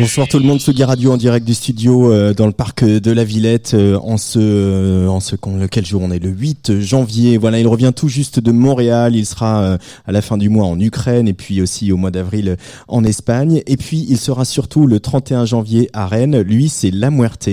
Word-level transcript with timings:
Bonsoir 0.00 0.26
tout 0.26 0.38
le 0.38 0.46
monde, 0.46 0.62
Sugi 0.62 0.82
Radio 0.82 1.12
en 1.12 1.18
direct 1.18 1.46
du 1.46 1.52
studio 1.52 2.10
euh, 2.10 2.32
dans 2.32 2.46
le 2.46 2.52
parc 2.52 2.82
de 2.82 3.10
la 3.10 3.22
Villette 3.22 3.74
euh, 3.74 3.98
en 3.98 4.16
ce 4.16 4.38
euh, 4.40 5.06
en 5.08 5.20
ce 5.20 5.36
lequel 5.36 5.84
jour 5.84 6.00
on 6.02 6.10
est 6.10 6.18
le 6.18 6.30
8 6.30 6.80
janvier. 6.80 7.36
Voilà, 7.36 7.60
il 7.60 7.68
revient 7.68 7.92
tout 7.94 8.08
juste 8.08 8.40
de 8.40 8.50
Montréal, 8.50 9.14
il 9.14 9.26
sera 9.26 9.76
à 10.06 10.12
la 10.12 10.22
fin 10.22 10.38
du 10.38 10.48
mois 10.48 10.64
en 10.64 10.80
Ukraine 10.80 11.28
et 11.28 11.34
puis 11.34 11.60
aussi 11.60 11.92
au 11.92 11.98
mois 11.98 12.10
d'avril 12.10 12.56
en 12.88 13.04
Espagne 13.04 13.62
et 13.66 13.76
puis 13.76 14.06
il 14.08 14.16
sera 14.16 14.46
surtout 14.46 14.86
le 14.86 15.00
31 15.00 15.44
janvier 15.44 15.90
à 15.92 16.06
Rennes. 16.06 16.40
Lui, 16.40 16.70
c'est 16.70 16.90
La 16.90 17.10
Muerte 17.10 17.50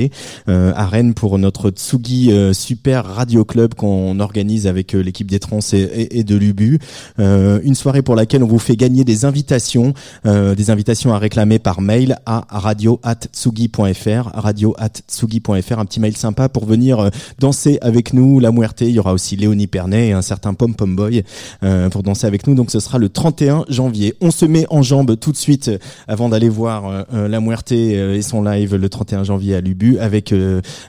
à 0.47 0.85
Rennes 0.85 1.15
pour 1.15 1.37
notre 1.39 1.69
Tsugi 1.71 2.31
Super 2.53 3.03
Radio 3.03 3.43
Club 3.43 3.73
qu'on 3.73 4.21
organise 4.21 4.67
avec 4.67 4.93
l'équipe 4.93 5.29
des 5.29 5.39
Trans 5.39 5.59
et, 5.73 6.19
et 6.19 6.23
de 6.23 6.35
l'Ubu. 6.37 6.79
une 7.17 7.75
soirée 7.75 8.03
pour 8.03 8.15
laquelle 8.15 8.43
on 8.43 8.47
vous 8.47 8.57
fait 8.57 8.77
gagner 8.77 9.03
des 9.03 9.25
invitations, 9.25 9.93
des 10.23 10.69
invitations 10.69 11.13
à 11.13 11.17
réclamer 11.17 11.59
par 11.59 11.81
mail 11.81 12.17
à 12.25 12.36
radio@tsugi.fr, 12.49 14.31
radio@tsugi.fr, 14.33 15.79
un 15.79 15.85
petit 15.85 15.99
mail 15.99 16.15
sympa 16.17 16.49
pour 16.49 16.65
venir 16.65 16.99
euh, 16.99 17.09
danser 17.39 17.77
avec 17.81 18.13
nous 18.13 18.39
la 18.39 18.51
Muerte. 18.51 18.81
Il 18.81 18.91
y 18.91 18.99
aura 18.99 19.13
aussi 19.13 19.35
Léonie 19.35 19.67
Pernet 19.67 20.09
et 20.09 20.11
un 20.13 20.21
certain 20.21 20.53
Pom 20.53 20.75
Pom 20.75 20.95
Boy 20.95 21.23
euh, 21.63 21.89
pour 21.89 22.03
danser 22.03 22.27
avec 22.27 22.47
nous. 22.47 22.55
Donc 22.55 22.71
ce 22.71 22.79
sera 22.79 22.97
le 22.97 23.09
31 23.09 23.65
janvier. 23.69 24.13
On 24.21 24.31
se 24.31 24.45
met 24.45 24.65
en 24.69 24.81
jambe 24.81 25.17
tout 25.19 25.31
de 25.31 25.37
suite 25.37 25.69
euh, 25.69 25.77
avant 26.07 26.29
d'aller 26.29 26.49
voir 26.49 27.05
la 27.11 27.39
Muerte 27.39 27.71
et 27.71 28.21
son 28.21 28.41
live 28.43 28.75
le 28.75 28.89
31 28.89 29.23
janvier 29.23 29.55
à 29.55 29.61
Lubu 29.61 29.99
avec 29.99 30.33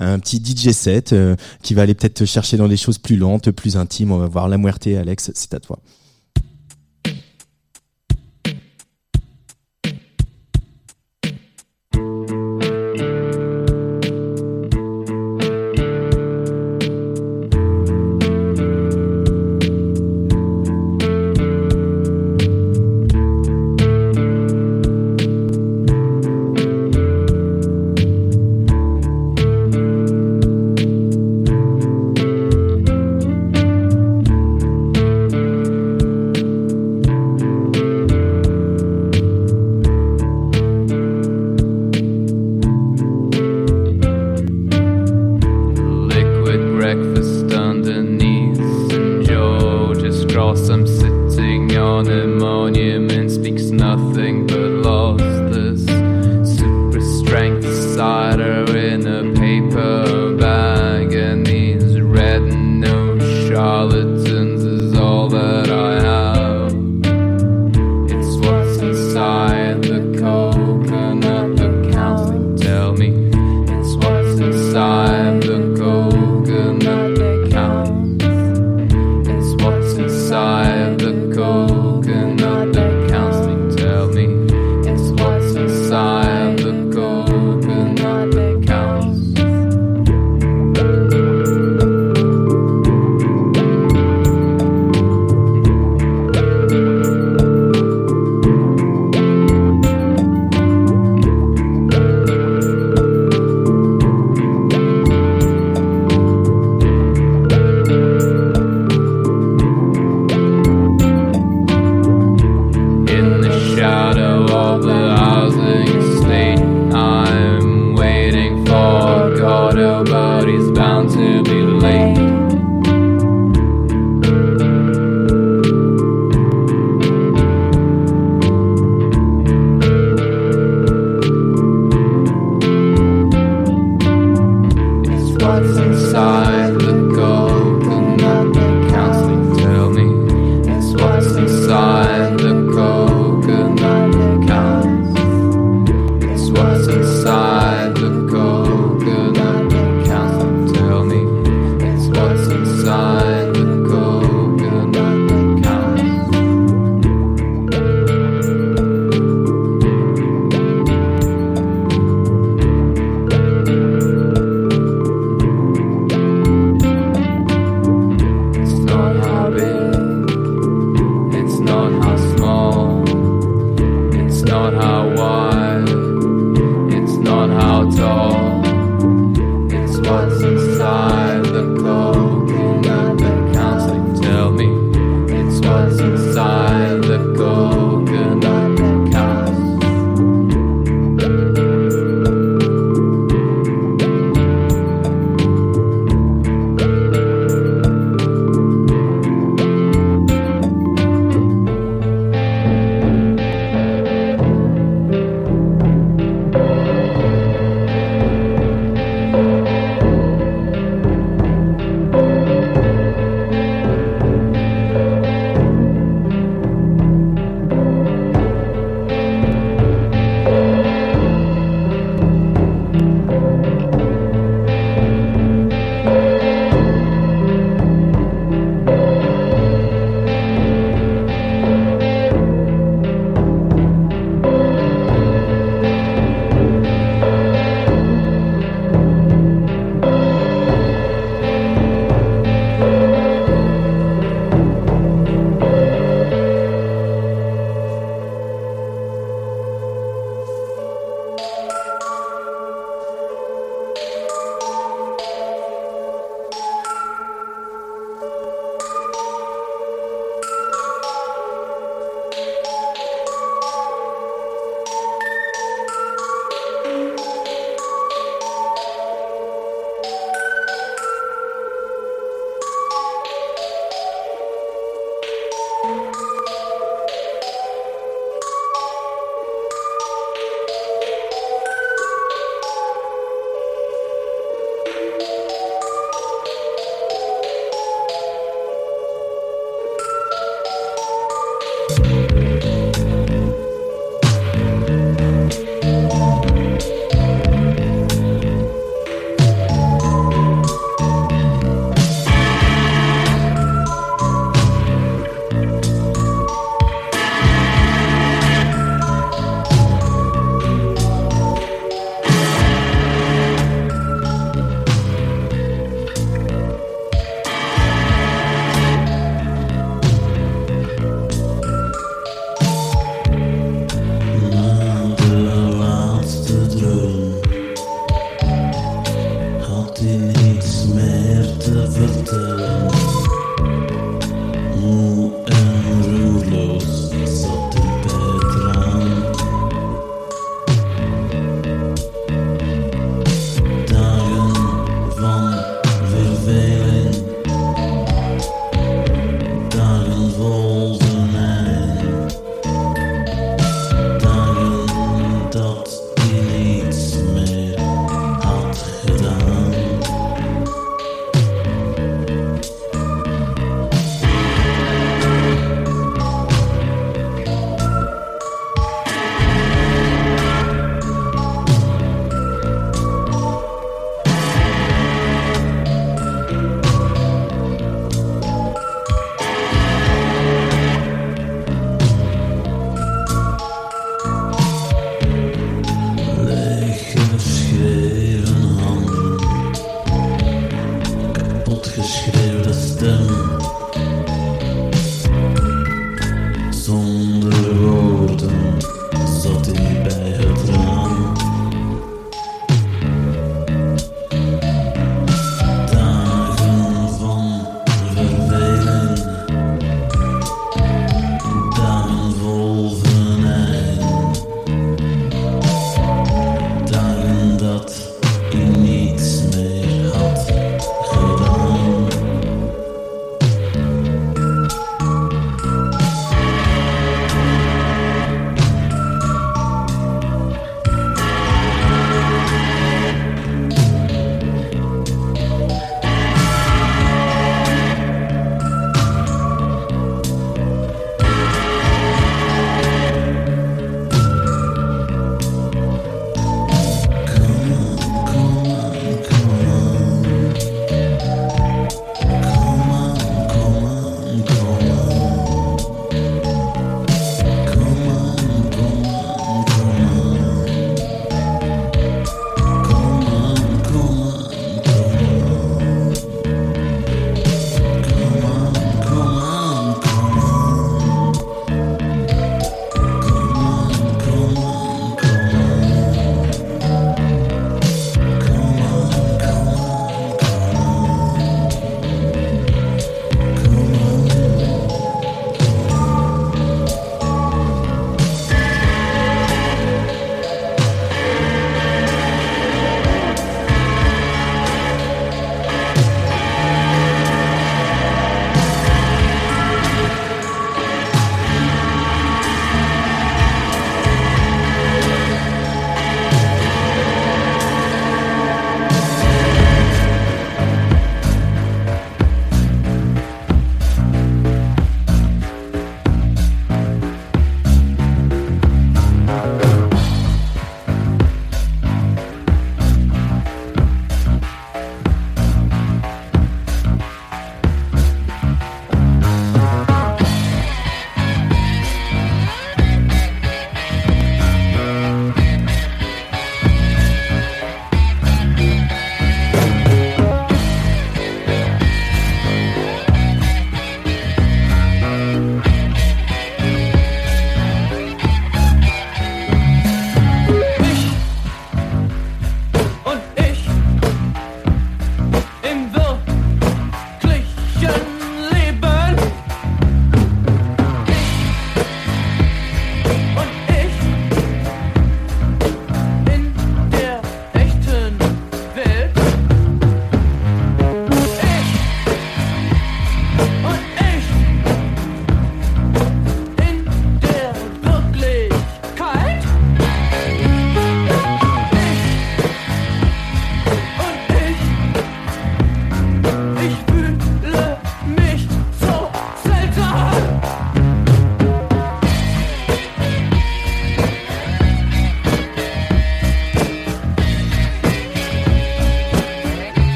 un 0.00 0.18
petit 0.18 0.42
DJ 0.44 0.70
set 0.70 1.14
qui 1.62 1.74
va 1.74 1.82
aller 1.82 1.94
peut-être 1.94 2.24
chercher 2.24 2.56
dans 2.56 2.68
des 2.68 2.76
choses 2.76 2.98
plus 2.98 3.16
lentes, 3.16 3.50
plus 3.50 3.76
intimes. 3.76 4.12
On 4.12 4.18
va 4.18 4.26
voir 4.26 4.48
la 4.48 4.58
Muerte. 4.58 4.86
Alex, 4.86 5.30
c'est 5.34 5.54
à 5.54 5.60
toi. 5.60 5.78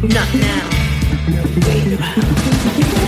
Not 0.00 0.32
now. 0.32 0.70
Wait 1.66 1.98
around. 1.98 3.07